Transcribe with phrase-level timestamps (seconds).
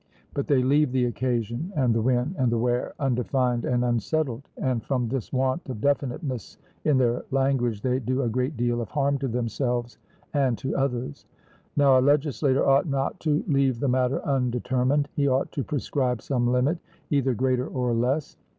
[0.33, 4.83] But they leave the occasion, and the when, and the where, undefined and unsettled, and
[4.83, 9.19] from this want of definiteness in their language they do a great deal of harm
[9.19, 9.99] to themselves
[10.33, 11.27] and to others.
[11.77, 16.47] Now a legislator ought not to leave the matter undetermined; he ought to prescribe some
[16.51, 16.79] limit,
[17.11, 18.37] either greater or less.